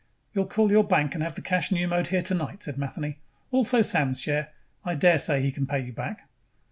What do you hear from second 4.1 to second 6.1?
share. I daresay he can pay you